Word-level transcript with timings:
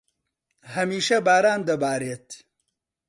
هەمیشە 0.73 1.17
باران 1.27 1.61
دەبارێت. 1.69 2.27